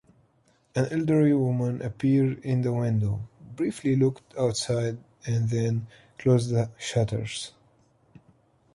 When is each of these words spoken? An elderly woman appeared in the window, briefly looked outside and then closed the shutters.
An 0.73 0.87
elderly 0.91 1.31
woman 1.33 1.79
appeared 1.83 2.39
in 2.39 2.63
the 2.63 2.73
window, 2.73 3.29
briefly 3.55 3.95
looked 3.95 4.35
outside 4.35 4.97
and 5.27 5.47
then 5.47 5.85
closed 6.17 6.49
the 6.49 6.71
shutters. 6.79 7.51